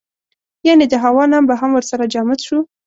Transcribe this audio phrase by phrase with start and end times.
[0.67, 2.57] یعنې د هوا نم به هم ورسره جامد شو.